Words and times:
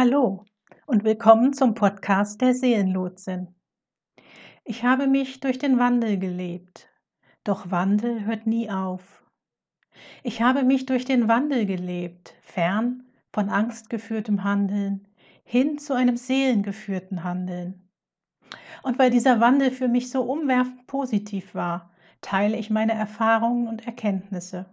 Hallo 0.00 0.44
und 0.86 1.02
willkommen 1.02 1.52
zum 1.52 1.74
Podcast 1.74 2.40
der 2.40 2.54
Seelenlotsin. 2.54 3.48
Ich 4.62 4.84
habe 4.84 5.08
mich 5.08 5.40
durch 5.40 5.58
den 5.58 5.76
Wandel 5.80 6.20
gelebt, 6.20 6.88
doch 7.42 7.72
Wandel 7.72 8.24
hört 8.24 8.46
nie 8.46 8.70
auf. 8.70 9.24
Ich 10.22 10.40
habe 10.40 10.62
mich 10.62 10.86
durch 10.86 11.04
den 11.04 11.26
Wandel 11.26 11.66
gelebt, 11.66 12.36
fern 12.42 13.08
von 13.32 13.48
angstgeführtem 13.48 14.44
Handeln, 14.44 15.08
hin 15.42 15.78
zu 15.78 15.94
einem 15.94 16.16
seelengeführten 16.16 17.24
Handeln. 17.24 17.90
Und 18.84 19.00
weil 19.00 19.10
dieser 19.10 19.40
Wandel 19.40 19.72
für 19.72 19.88
mich 19.88 20.10
so 20.12 20.22
umwerfend 20.22 20.86
positiv 20.86 21.56
war, 21.56 21.90
teile 22.20 22.56
ich 22.56 22.70
meine 22.70 22.92
Erfahrungen 22.92 23.66
und 23.66 23.84
Erkenntnisse. 23.88 24.72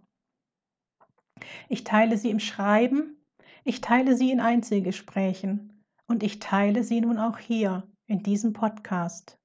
Ich 1.67 1.83
teile 1.83 2.15
sie 2.19 2.29
im 2.29 2.39
Schreiben, 2.39 3.24
ich 3.65 3.81
teile 3.81 4.15
sie 4.15 4.31
in 4.31 4.39
Einzelgesprächen 4.39 5.81
und 6.07 6.21
ich 6.21 6.39
teile 6.39 6.83
sie 6.83 7.01
nun 7.01 7.17
auch 7.17 7.39
hier 7.39 7.83
in 8.05 8.21
diesem 8.21 8.53
Podcast. 8.53 9.39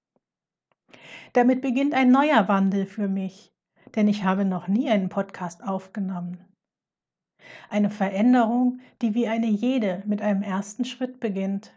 Damit 1.32 1.62
beginnt 1.62 1.94
ein 1.94 2.10
neuer 2.10 2.46
Wandel 2.46 2.84
für 2.84 3.08
mich, 3.08 3.50
denn 3.94 4.08
ich 4.08 4.22
habe 4.22 4.44
noch 4.44 4.68
nie 4.68 4.90
einen 4.90 5.08
Podcast 5.08 5.64
aufgenommen. 5.64 6.44
Eine 7.70 7.88
Veränderung, 7.88 8.80
die 9.00 9.14
wie 9.14 9.26
eine 9.26 9.46
jede 9.46 10.02
mit 10.06 10.20
einem 10.20 10.42
ersten 10.42 10.84
Schritt 10.84 11.18
beginnt. 11.18 11.72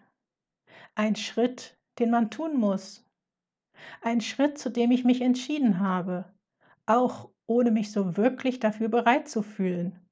Ein 0.96 1.16
Schritt, 1.16 1.78
den 1.98 2.12
man 2.12 2.30
tun 2.30 2.60
muss. 2.60 3.06
Ein 4.02 4.20
Schritt, 4.20 4.58
zu 4.58 4.70
dem 4.70 4.92
ich 4.92 5.06
mich 5.06 5.22
entschieden 5.22 5.80
habe, 5.80 6.26
auch 6.86 7.30
ohne 7.48 7.72
mich 7.72 7.94
so 7.94 8.18
wirklich 8.18 8.60
dafür 8.60 8.90
bereit 8.90 9.30
zu 9.30 9.42
fühlen. 9.44 10.03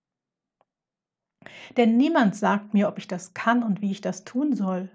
Denn 1.78 1.98
niemand 1.98 2.36
sagt 2.36 2.74
mir, 2.74 2.88
ob 2.88 2.98
ich 2.98 3.08
das 3.08 3.34
kann 3.34 3.64
und 3.64 3.82
wie 3.82 3.92
ich 3.92 4.02
das 4.02 4.24
tun 4.24 4.54
soll. 4.54 4.90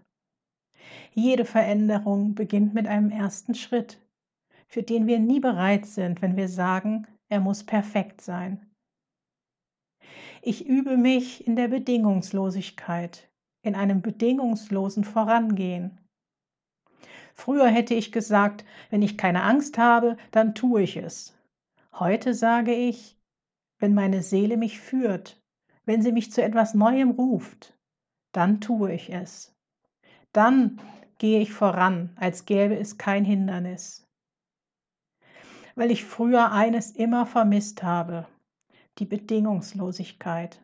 Jede 1.13 1.45
Veränderung 1.45 2.35
beginnt 2.35 2.75
mit 2.75 2.87
einem 2.87 3.11
ersten 3.11 3.55
Schritt, 3.55 4.01
für 4.69 4.83
den 4.83 5.07
wir 5.07 5.19
nie 5.19 5.41
bereit 5.41 5.87
sind, 5.87 6.23
wenn 6.23 6.37
wir 6.37 6.49
sagen, 6.49 7.07
er 7.29 7.41
muss 7.41 7.65
perfekt 7.65 8.21
sein. 8.21 8.71
Ich 10.43 10.67
übe 10.67 10.97
mich 10.97 11.47
in 11.47 11.57
der 11.57 11.69
Bedingungslosigkeit, 11.69 13.29
in 13.63 13.75
einem 13.75 14.01
bedingungslosen 14.03 15.03
Vorangehen. 15.03 15.99
Früher 17.35 17.67
hätte 17.67 17.95
ich 17.95 18.13
gesagt, 18.13 18.65
wenn 18.91 19.03
ich 19.03 19.19
keine 19.19 19.43
Angst 19.43 19.77
habe, 19.79 20.17
dann 20.31 20.55
tue 20.55 20.83
ich 20.83 20.97
es. 20.97 21.37
Heute 21.93 22.35
sage 22.35 22.75
ich, 22.75 23.19
wenn 23.79 23.95
meine 23.95 24.23
Seele 24.23 24.57
mich 24.57 24.79
führt, 24.81 25.43
wenn 25.87 26.03
sie 26.03 26.13
mich 26.13 26.33
zu 26.33 26.43
etwas 26.43 26.75
Neuem 26.75 27.13
ruft, 27.13 27.75
dann 28.33 28.61
tue 28.61 28.93
ich 28.93 29.11
es. 29.13 29.55
Dann 30.33 30.81
gehe 31.19 31.41
ich 31.41 31.53
voran, 31.53 32.11
als 32.17 32.45
gäbe 32.45 32.77
es 32.77 32.99
kein 32.99 33.25
Hindernis. 33.25 34.07
Weil 35.75 35.91
ich 35.91 36.05
früher 36.05 36.53
eines 36.53 36.91
immer 36.91 37.25
vermisst 37.25 37.83
habe, 37.83 38.27
die 38.99 39.07
Bedingungslosigkeit. 39.07 40.61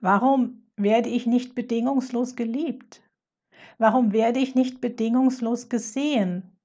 Warum 0.00 0.62
werde 0.76 1.08
ich 1.08 1.26
nicht 1.26 1.54
bedingungslos 1.54 2.36
geliebt? 2.36 3.02
Warum 3.78 4.12
werde 4.12 4.40
ich 4.40 4.54
nicht 4.54 4.80
bedingungslos 4.80 5.68
gesehen? 5.68 6.56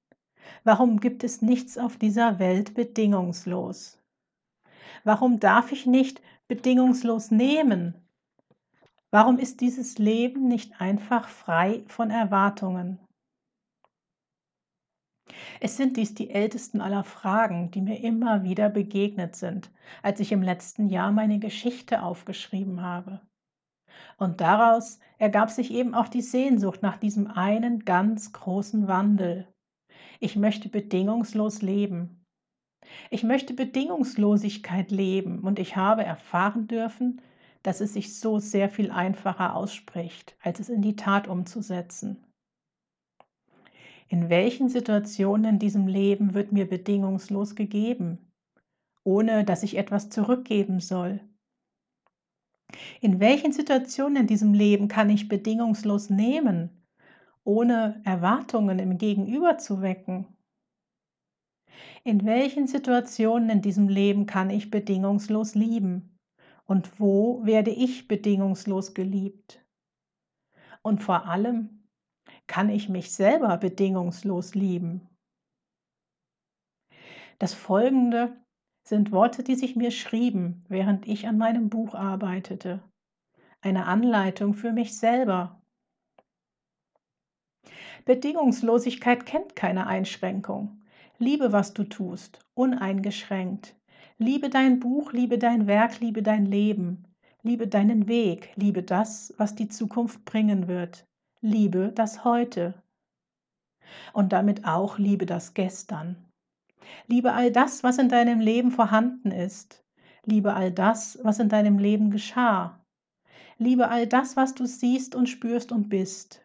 Warum 0.64 1.00
gibt 1.00 1.24
es 1.24 1.42
nichts 1.42 1.78
auf 1.78 1.96
dieser 1.96 2.38
Welt 2.38 2.74
bedingungslos? 2.74 3.98
Warum 5.04 5.40
darf 5.40 5.72
ich 5.72 5.86
nicht 5.86 6.22
bedingungslos 6.54 7.30
nehmen? 7.30 7.94
Warum 9.10 9.38
ist 9.38 9.62
dieses 9.62 9.96
Leben 9.96 10.48
nicht 10.48 10.82
einfach 10.82 11.26
frei 11.26 11.82
von 11.86 12.10
Erwartungen? 12.10 12.98
Es 15.60 15.78
sind 15.78 15.96
dies 15.96 16.12
die 16.12 16.28
ältesten 16.28 16.82
aller 16.82 17.04
Fragen, 17.04 17.70
die 17.70 17.80
mir 17.80 18.00
immer 18.00 18.44
wieder 18.44 18.68
begegnet 18.68 19.34
sind, 19.34 19.70
als 20.02 20.20
ich 20.20 20.30
im 20.30 20.42
letzten 20.42 20.90
Jahr 20.90 21.10
meine 21.10 21.38
Geschichte 21.38 22.02
aufgeschrieben 22.02 22.82
habe. 22.82 23.22
Und 24.18 24.42
daraus 24.42 24.98
ergab 25.16 25.48
sich 25.48 25.70
eben 25.70 25.94
auch 25.94 26.08
die 26.08 26.20
Sehnsucht 26.20 26.82
nach 26.82 26.98
diesem 26.98 27.28
einen 27.28 27.86
ganz 27.86 28.30
großen 28.30 28.88
Wandel. 28.88 29.48
Ich 30.20 30.36
möchte 30.36 30.68
bedingungslos 30.68 31.62
leben. 31.62 32.21
Ich 33.10 33.22
möchte 33.22 33.54
Bedingungslosigkeit 33.54 34.90
leben 34.90 35.40
und 35.40 35.58
ich 35.58 35.76
habe 35.76 36.04
erfahren 36.04 36.66
dürfen, 36.66 37.20
dass 37.62 37.80
es 37.80 37.94
sich 37.94 38.18
so 38.18 38.38
sehr 38.38 38.68
viel 38.68 38.90
einfacher 38.90 39.54
ausspricht, 39.54 40.36
als 40.42 40.60
es 40.60 40.68
in 40.68 40.82
die 40.82 40.96
Tat 40.96 41.28
umzusetzen. 41.28 42.24
In 44.08 44.28
welchen 44.28 44.68
Situationen 44.68 45.54
in 45.54 45.58
diesem 45.58 45.86
Leben 45.86 46.34
wird 46.34 46.52
mir 46.52 46.68
bedingungslos 46.68 47.54
gegeben, 47.54 48.18
ohne 49.04 49.44
dass 49.44 49.62
ich 49.62 49.76
etwas 49.78 50.10
zurückgeben 50.10 50.80
soll? 50.80 51.20
In 53.00 53.20
welchen 53.20 53.52
Situationen 53.52 54.22
in 54.22 54.26
diesem 54.26 54.54
Leben 54.54 54.88
kann 54.88 55.08
ich 55.10 55.28
bedingungslos 55.28 56.10
nehmen, 56.10 56.84
ohne 57.44 58.00
Erwartungen 58.04 58.78
im 58.78 58.98
Gegenüber 58.98 59.58
zu 59.58 59.82
wecken? 59.82 60.26
In 62.04 62.24
welchen 62.26 62.66
Situationen 62.66 63.50
in 63.50 63.62
diesem 63.62 63.88
Leben 63.88 64.26
kann 64.26 64.50
ich 64.50 64.70
bedingungslos 64.70 65.54
lieben? 65.54 66.18
Und 66.64 67.00
wo 67.00 67.44
werde 67.44 67.70
ich 67.70 68.08
bedingungslos 68.08 68.94
geliebt? 68.94 69.64
Und 70.82 71.02
vor 71.02 71.26
allem, 71.26 71.82
kann 72.46 72.68
ich 72.68 72.88
mich 72.88 73.12
selber 73.12 73.56
bedingungslos 73.56 74.54
lieben? 74.54 75.08
Das 77.38 77.54
Folgende 77.54 78.36
sind 78.84 79.12
Worte, 79.12 79.42
die 79.42 79.54
sich 79.54 79.76
mir 79.76 79.90
schrieben, 79.90 80.64
während 80.68 81.06
ich 81.06 81.26
an 81.26 81.38
meinem 81.38 81.70
Buch 81.70 81.94
arbeitete. 81.94 82.82
Eine 83.60 83.86
Anleitung 83.86 84.54
für 84.54 84.72
mich 84.72 84.98
selber. 84.98 85.62
Bedingungslosigkeit 88.04 89.24
kennt 89.24 89.54
keine 89.54 89.86
Einschränkung. 89.86 90.81
Liebe, 91.22 91.52
was 91.52 91.72
du 91.72 91.84
tust, 91.84 92.40
uneingeschränkt. 92.54 93.76
Liebe 94.18 94.50
dein 94.50 94.80
Buch, 94.80 95.12
liebe 95.12 95.38
dein 95.38 95.68
Werk, 95.68 96.00
liebe 96.00 96.20
dein 96.20 96.46
Leben. 96.46 97.04
Liebe 97.44 97.68
deinen 97.68 98.08
Weg, 98.08 98.50
liebe 98.56 98.82
das, 98.82 99.32
was 99.36 99.54
die 99.54 99.68
Zukunft 99.68 100.24
bringen 100.24 100.66
wird. 100.66 101.06
Liebe 101.40 101.92
das 101.94 102.24
Heute. 102.24 102.74
Und 104.12 104.32
damit 104.32 104.64
auch 104.66 104.98
liebe 104.98 105.24
das 105.24 105.54
Gestern. 105.54 106.16
Liebe 107.06 107.34
all 107.34 107.52
das, 107.52 107.84
was 107.84 107.98
in 107.98 108.08
deinem 108.08 108.40
Leben 108.40 108.72
vorhanden 108.72 109.30
ist. 109.30 109.84
Liebe 110.24 110.54
all 110.54 110.72
das, 110.72 111.20
was 111.22 111.38
in 111.38 111.48
deinem 111.48 111.78
Leben 111.78 112.10
geschah. 112.10 112.80
Liebe 113.58 113.90
all 113.90 114.08
das, 114.08 114.34
was 114.34 114.56
du 114.56 114.66
siehst 114.66 115.14
und 115.14 115.28
spürst 115.28 115.70
und 115.70 115.88
bist. 115.88 116.44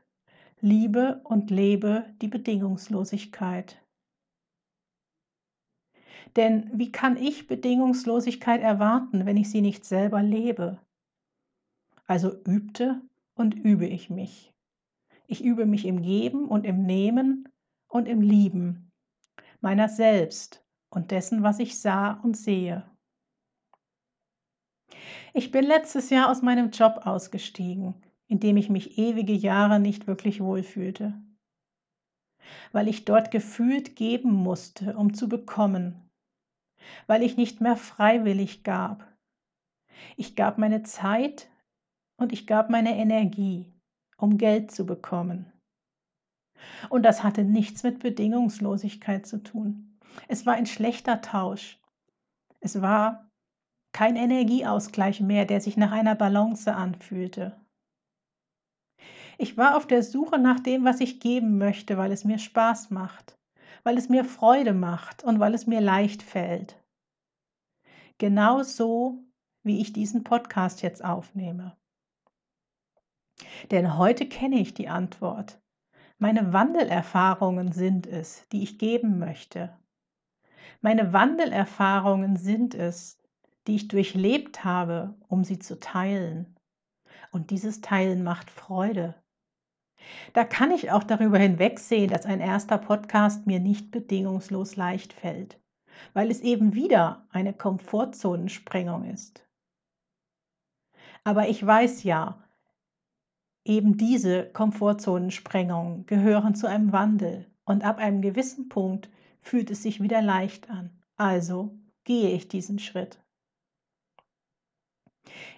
Liebe 0.61 1.19
und 1.23 1.49
lebe 1.49 2.05
die 2.21 2.27
Bedingungslosigkeit. 2.27 3.81
Denn 6.35 6.69
wie 6.73 6.91
kann 6.91 7.17
ich 7.17 7.47
Bedingungslosigkeit 7.47 8.61
erwarten, 8.61 9.25
wenn 9.25 9.37
ich 9.37 9.49
sie 9.49 9.61
nicht 9.61 9.85
selber 9.85 10.21
lebe? 10.21 10.79
Also 12.05 12.31
übte 12.43 13.01
und 13.35 13.55
übe 13.55 13.87
ich 13.87 14.09
mich. 14.09 14.53
Ich 15.27 15.43
übe 15.43 15.65
mich 15.65 15.85
im 15.85 16.01
Geben 16.01 16.47
und 16.47 16.65
im 16.65 16.83
Nehmen 16.83 17.49
und 17.87 18.07
im 18.07 18.21
Lieben 18.21 18.87
meiner 19.61 19.89
selbst 19.89 20.63
und 20.89 21.11
dessen, 21.11 21.43
was 21.43 21.59
ich 21.59 21.79
sah 21.79 22.11
und 22.11 22.37
sehe. 22.37 22.89
Ich 25.33 25.51
bin 25.51 25.65
letztes 25.65 26.09
Jahr 26.09 26.29
aus 26.29 26.41
meinem 26.41 26.71
Job 26.71 27.01
ausgestiegen, 27.05 27.95
in 28.27 28.39
dem 28.39 28.57
ich 28.57 28.69
mich 28.69 28.97
ewige 28.97 29.33
Jahre 29.33 29.79
nicht 29.79 30.07
wirklich 30.07 30.41
wohlfühlte, 30.41 31.13
weil 32.71 32.87
ich 32.87 33.05
dort 33.05 33.31
gefühlt 33.31 33.95
geben 33.95 34.31
musste, 34.31 34.95
um 34.95 35.13
zu 35.13 35.27
bekommen, 35.27 36.06
weil 37.07 37.23
ich 37.23 37.37
nicht 37.37 37.61
mehr 37.61 37.75
freiwillig 37.75 38.63
gab. 38.63 39.07
Ich 40.15 40.35
gab 40.35 40.57
meine 40.57 40.83
Zeit 40.83 41.49
und 42.17 42.31
ich 42.31 42.47
gab 42.47 42.69
meine 42.69 42.97
Energie, 42.97 43.71
um 44.17 44.37
Geld 44.37 44.71
zu 44.71 44.85
bekommen. 44.85 45.51
Und 46.89 47.03
das 47.03 47.23
hatte 47.23 47.43
nichts 47.43 47.83
mit 47.83 47.99
Bedingungslosigkeit 47.99 49.25
zu 49.25 49.43
tun. 49.43 49.99
Es 50.27 50.45
war 50.45 50.53
ein 50.53 50.65
schlechter 50.65 51.21
Tausch. 51.21 51.79
Es 52.59 52.81
war 52.81 53.29
kein 53.91 54.15
Energieausgleich 54.15 55.21
mehr, 55.21 55.45
der 55.45 55.61
sich 55.61 55.77
nach 55.77 55.91
einer 55.91 56.15
Balance 56.15 56.73
anfühlte. 56.73 57.59
Ich 59.37 59.55
war 59.55 59.77
auf 59.77 59.85
der 59.85 60.01
Suche 60.01 60.39
nach 60.39 60.59
dem, 60.59 60.83
was 60.83 60.99
ich 60.99 61.19
geben 61.19 61.59
möchte, 61.59 61.97
weil 61.97 62.11
es 62.11 62.23
mir 62.23 62.39
Spaß 62.39 62.89
macht 62.89 63.36
weil 63.87 63.97
es 63.97 64.09
mir 64.09 64.25
Freude 64.25 64.73
macht 64.73 65.23
und 65.23 65.39
weil 65.39 65.53
es 65.53 65.65
mir 65.65 65.79
leicht 65.79 66.21
fällt. 66.21 66.77
Genau 68.17 68.61
so, 68.61 69.23
wie 69.63 69.79
ich 69.79 69.93
diesen 69.93 70.25
Podcast 70.25 70.81
jetzt 70.81 71.05
aufnehme. 71.05 71.77
Denn 73.71 73.97
heute 73.97 74.27
kenne 74.27 74.59
ich 74.59 74.73
die 74.73 74.89
Antwort. 74.89 75.61
Meine 76.17 76.51
Wandelerfahrungen 76.51 77.71
sind 77.71 78.07
es, 78.07 78.45
die 78.49 78.61
ich 78.61 78.77
geben 78.77 79.19
möchte. 79.19 79.73
Meine 80.81 81.13
Wandelerfahrungen 81.13 82.35
sind 82.35 82.75
es, 82.75 83.23
die 83.67 83.75
ich 83.75 83.87
durchlebt 83.87 84.65
habe, 84.65 85.15
um 85.29 85.45
sie 85.45 85.59
zu 85.59 85.79
teilen. 85.79 86.57
Und 87.31 87.51
dieses 87.51 87.79
Teilen 87.79 88.21
macht 88.21 88.51
Freude. 88.51 89.15
Da 90.33 90.43
kann 90.43 90.71
ich 90.71 90.91
auch 90.91 91.03
darüber 91.03 91.37
hinwegsehen, 91.37 92.09
dass 92.09 92.25
ein 92.25 92.39
erster 92.39 92.77
Podcast 92.77 93.47
mir 93.47 93.59
nicht 93.59 93.91
bedingungslos 93.91 94.75
leicht 94.75 95.13
fällt, 95.13 95.59
weil 96.13 96.31
es 96.31 96.41
eben 96.41 96.73
wieder 96.73 97.27
eine 97.31 97.53
Komfortzonensprengung 97.53 99.05
ist. 99.05 99.45
Aber 101.23 101.49
ich 101.49 101.65
weiß 101.65 102.03
ja, 102.03 102.47
Eben 103.67 103.97
diese 103.97 104.45
Komfortzonensprengungen 104.45 106.05
gehören 106.05 106.55
zu 106.55 106.67
einem 106.67 106.93
Wandel 106.93 107.51
und 107.65 107.83
ab 107.83 107.97
einem 107.97 108.21
gewissen 108.21 108.69
Punkt 108.69 109.09
fühlt 109.41 109.69
es 109.69 109.83
sich 109.83 110.01
wieder 110.01 110.21
leicht 110.21 110.69
an. 110.69 111.03
Also 111.17 111.77
gehe 112.05 112.29
ich 112.29 112.47
diesen 112.47 112.79
Schritt. 112.79 113.21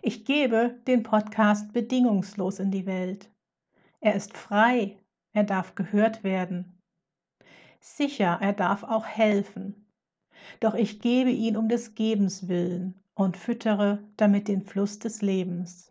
Ich 0.01 0.25
gebe 0.25 0.81
den 0.87 1.03
Podcast 1.03 1.71
bedingungslos 1.71 2.57
in 2.57 2.71
die 2.71 2.87
Welt. 2.87 3.29
Er 4.01 4.15
ist 4.15 4.37
frei, 4.37 4.97
er 5.33 5.43
darf 5.43 5.75
gehört 5.75 6.23
werden. 6.23 6.81
Sicher, 7.79 8.37
er 8.41 8.53
darf 8.53 8.83
auch 8.83 9.05
helfen. 9.05 9.87
Doch 10.59 10.73
ich 10.73 11.01
gebe 11.01 11.31
ihn 11.31 11.57
um 11.57 11.69
des 11.69 11.95
Gebens 11.95 12.47
willen 12.47 13.03
und 13.13 13.37
füttere 13.37 14.03
damit 14.17 14.47
den 14.47 14.61
Fluss 14.61 14.99
des 14.99 15.21
Lebens 15.21 15.89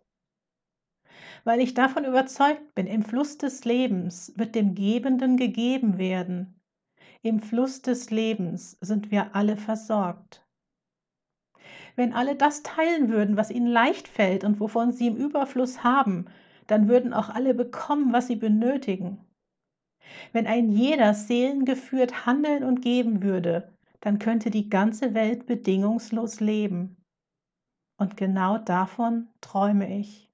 weil 1.45 1.61
ich 1.61 1.75
davon 1.75 2.05
überzeugt 2.05 2.75
bin, 2.75 2.87
im 2.87 3.03
Fluss 3.03 3.39
des 3.39 3.65
Lebens 3.65 4.33
wird 4.37 4.55
dem 4.55 4.75
Gebenden 4.75 5.37
gegeben 5.37 5.99
werden. 5.99 6.61
Im 7.23 7.41
Fluss 7.41 7.83
des 7.83 8.11
Lebens 8.11 8.73
sind 8.81 9.11
wir 9.11 9.35
alle 9.35 9.57
versorgt. 9.57 10.47
Wenn 11.97 12.13
alle 12.13 12.37
das 12.37 12.63
teilen 12.63 13.09
würden, 13.09 13.37
was 13.37 13.51
ihnen 13.51 13.67
leicht 13.67 14.09
fällt 14.09 14.45
und 14.45 14.61
wovon 14.61 14.93
sie 14.93 15.09
im 15.09 15.17
Überfluss 15.17 15.83
haben, 15.83 16.27
dann 16.69 16.89
würden 16.89 17.13
auch 17.13 17.29
alle 17.29 17.55
bekommen, 17.55 18.13
was 18.13 18.29
sie 18.29 18.37
benötigen. 18.37 19.19
Wenn 20.33 20.47
ein 20.47 20.71
jeder 20.71 21.13
seelengeführt 21.15 22.27
handeln 22.27 22.63
und 22.63 22.81
geben 22.83 23.23
würde, 23.23 23.75
dann 24.01 24.19
könnte 24.19 24.51
die 24.51 24.71
ganze 24.71 25.15
Welt 25.15 25.47
bedingungslos 25.47 26.41
leben. 26.41 26.97
Und 28.01 28.17
genau 28.17 28.59
davon 28.59 29.29
träume 29.41 29.99
ich. 29.99 30.31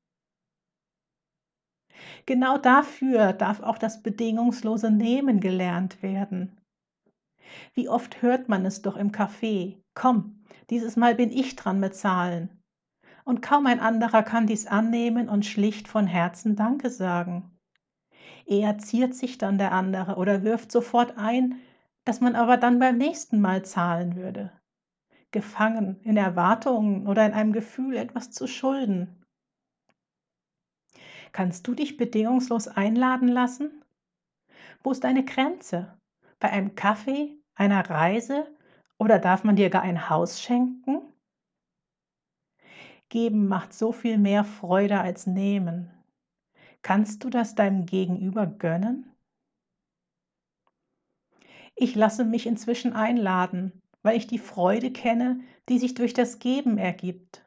Genau 2.27 2.59
dafür 2.59 3.33
darf 3.33 3.61
auch 3.61 3.79
das 3.79 4.03
bedingungslose 4.03 4.91
Nehmen 4.91 5.41
gelernt 5.41 6.03
werden. 6.03 6.61
Wie 7.75 7.89
oft 7.89 8.23
hört 8.23 8.49
man 8.49 8.67
es 8.67 8.83
doch 8.83 8.97
im 8.97 9.13
Café, 9.13 9.81
komm, 9.95 10.45
dieses 10.71 10.97
Mal 10.97 11.15
bin 11.15 11.31
ich 11.31 11.57
dran 11.57 11.81
mit 11.81 11.95
Zahlen. 11.95 12.54
Und 13.25 13.41
kaum 13.41 13.67
ein 13.67 13.81
anderer 13.81 14.23
kann 14.23 14.47
dies 14.47 14.67
annehmen 14.67 15.29
und 15.29 15.47
schlicht 15.47 15.89
von 15.89 16.07
Herzen 16.07 16.57
Danke 16.57 16.91
sagen. 16.91 17.59
Eher 18.47 18.79
ziert 18.79 19.15
sich 19.15 19.39
dann 19.39 19.57
der 19.57 19.73
andere 19.73 20.17
oder 20.17 20.43
wirft 20.43 20.71
sofort 20.71 21.17
ein, 21.17 21.61
dass 22.05 22.21
man 22.21 22.37
aber 22.37 22.59
dann 22.59 22.79
beim 22.79 22.99
nächsten 22.99 23.41
Mal 23.41 23.65
zahlen 23.65 24.17
würde. 24.17 24.53
Gefangen 25.31 26.01
in 26.03 26.17
Erwartungen 26.17 27.07
oder 27.07 27.25
in 27.25 27.33
einem 27.33 27.53
Gefühl, 27.53 27.97
etwas 27.97 28.31
zu 28.31 28.47
schulden. 28.47 29.25
Kannst 31.33 31.67
du 31.67 31.75
dich 31.75 31.97
bedingungslos 31.97 32.69
einladen 32.69 33.29
lassen? 33.29 33.83
Wo 34.83 34.93
ist 34.93 35.03
deine 35.03 35.25
Grenze? 35.25 35.99
Bei 36.39 36.51
einem 36.51 36.75
Kaffee, 36.75 37.39
einer 37.55 37.89
Reise 37.89 38.55
oder 38.99 39.19
darf 39.19 39.43
man 39.43 39.57
dir 39.57 39.71
gar 39.71 39.83
ein 39.83 40.11
Haus 40.11 40.41
schenken? 40.43 41.14
Geben 43.09 43.49
macht 43.49 43.73
so 43.73 43.93
viel 43.93 44.19
mehr 44.19 44.45
Freude 44.45 45.01
als 45.01 45.27
nehmen. 45.27 45.91
Kannst 46.83 47.25
du 47.25 47.31
das 47.31 47.55
deinem 47.55 47.87
Gegenüber 47.87 48.47
gönnen? 48.47 49.11
Ich 51.77 51.95
lasse 51.95 52.25
mich 52.25 52.47
inzwischen 52.47 52.93
einladen, 52.93 53.83
weil 54.03 54.17
ich 54.17 54.27
die 54.27 54.39
Freude 54.39 54.93
kenne, 54.93 55.41
die 55.69 55.79
sich 55.79 55.95
durch 55.95 56.13
das 56.13 56.39
Geben 56.39 56.79
ergibt. 56.79 57.45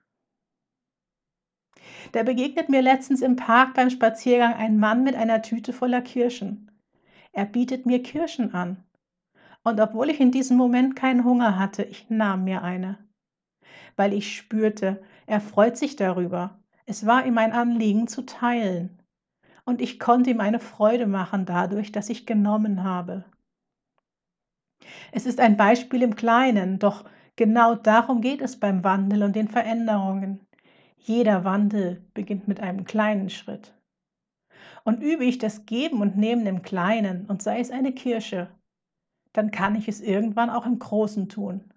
Da 2.11 2.23
begegnet 2.23 2.69
mir 2.69 2.81
letztens 2.81 3.21
im 3.21 3.35
Park 3.35 3.73
beim 3.73 3.89
Spaziergang 3.89 4.53
ein 4.53 4.79
Mann 4.79 5.03
mit 5.03 5.15
einer 5.15 5.41
Tüte 5.41 5.73
voller 5.73 6.01
Kirschen. 6.01 6.71
Er 7.31 7.45
bietet 7.45 7.85
mir 7.85 8.01
Kirschen 8.01 8.53
an. 8.53 8.83
Und 9.63 9.79
obwohl 9.79 10.09
ich 10.09 10.19
in 10.19 10.31
diesem 10.31 10.57
Moment 10.57 10.95
keinen 10.95 11.23
Hunger 11.23 11.59
hatte, 11.59 11.83
ich 11.83 12.09
nahm 12.09 12.43
mir 12.43 12.63
eine. 12.63 12.97
Weil 13.95 14.13
ich 14.13 14.35
spürte, 14.35 15.03
er 15.27 15.41
freut 15.41 15.77
sich 15.77 15.97
darüber. 15.97 16.57
Es 16.85 17.05
war 17.05 17.25
ihm 17.25 17.37
ein 17.37 17.51
Anliegen 17.51 18.07
zu 18.07 18.23
teilen. 18.25 19.03
Und 19.65 19.81
ich 19.81 19.99
konnte 19.99 20.29
ihm 20.29 20.39
eine 20.39 20.59
Freude 20.59 21.05
machen 21.05 21.45
dadurch, 21.45 21.91
dass 21.91 22.09
ich 22.09 22.25
genommen 22.25 22.83
habe. 22.83 23.25
Es 25.11 25.25
ist 25.25 25.41
ein 25.41 25.57
Beispiel 25.57 26.01
im 26.01 26.15
Kleinen, 26.15 26.79
doch 26.79 27.03
genau 27.35 27.75
darum 27.75 28.21
geht 28.21 28.41
es 28.41 28.57
beim 28.57 28.85
Wandel 28.85 29.21
und 29.23 29.35
den 29.35 29.49
Veränderungen. 29.49 30.47
Jeder 30.95 31.43
Wandel 31.43 32.05
beginnt 32.13 32.47
mit 32.47 32.61
einem 32.61 32.85
kleinen 32.85 33.29
Schritt. 33.29 33.73
Und 34.85 35.03
übe 35.03 35.25
ich 35.25 35.37
das 35.37 35.65
Geben 35.65 35.99
und 35.99 36.15
Nehmen 36.15 36.47
im 36.47 36.61
Kleinen 36.61 37.25
und 37.25 37.41
sei 37.41 37.59
es 37.59 37.69
eine 37.69 37.91
Kirsche, 37.91 38.49
dann 39.33 39.51
kann 39.51 39.75
ich 39.75 39.89
es 39.89 39.99
irgendwann 39.99 40.49
auch 40.49 40.65
im 40.65 40.79
Großen 40.79 41.27
tun. 41.27 41.73